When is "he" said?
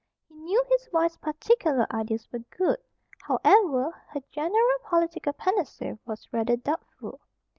0.27-0.33